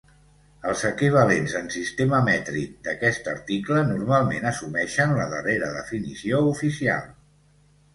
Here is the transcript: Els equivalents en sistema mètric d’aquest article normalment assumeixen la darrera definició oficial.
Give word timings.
Els 0.69 0.85
equivalents 0.87 1.53
en 1.59 1.69
sistema 1.75 2.23
mètric 2.31 2.73
d’aquest 2.89 3.31
article 3.37 3.87
normalment 3.93 4.51
assumeixen 4.57 5.17
la 5.23 5.33
darrera 5.39 5.75
definició 5.81 6.47
oficial. 6.57 7.11